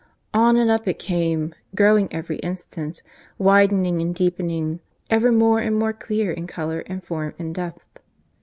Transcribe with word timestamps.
On 0.33 0.57
and 0.57 0.71
up 0.71 0.87
it 0.87 0.97
came, 0.97 1.53
growing 1.75 2.07
every 2.11 2.37
instant, 2.37 3.03
widening 3.37 4.01
and 4.01 4.15
deepening, 4.15 4.79
ever 5.11 5.31
more 5.31 5.59
and 5.59 5.77
more 5.77 5.93
clear 5.93 6.31
in 6.31 6.47
colour 6.47 6.79
and 6.87 7.03
form 7.03 7.35
and 7.37 7.53
depth. 7.53 7.99